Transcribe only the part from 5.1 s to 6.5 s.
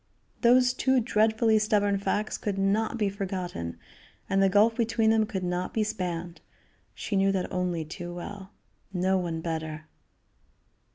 them could not be spanned;